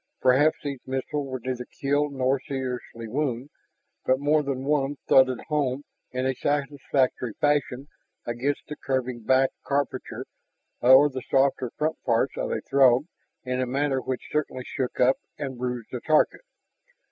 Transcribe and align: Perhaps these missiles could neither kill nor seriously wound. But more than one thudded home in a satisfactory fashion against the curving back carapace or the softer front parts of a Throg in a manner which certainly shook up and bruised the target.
Perhaps 0.19 0.57
these 0.63 0.79
missiles 0.87 1.29
could 1.31 1.43
neither 1.45 1.65
kill 1.79 2.09
nor 2.09 2.39
seriously 2.39 3.07
wound. 3.07 3.51
But 4.03 4.19
more 4.19 4.41
than 4.41 4.63
one 4.63 4.95
thudded 5.07 5.41
home 5.41 5.83
in 6.11 6.25
a 6.25 6.33
satisfactory 6.33 7.33
fashion 7.39 7.87
against 8.25 8.63
the 8.67 8.75
curving 8.77 9.21
back 9.21 9.51
carapace 9.63 10.23
or 10.81 11.07
the 11.07 11.21
softer 11.29 11.69
front 11.77 12.01
parts 12.03 12.33
of 12.35 12.49
a 12.49 12.61
Throg 12.61 13.05
in 13.43 13.61
a 13.61 13.67
manner 13.67 14.01
which 14.01 14.27
certainly 14.31 14.63
shook 14.65 14.99
up 14.99 15.17
and 15.37 15.59
bruised 15.59 15.89
the 15.91 16.01
target. 16.01 16.41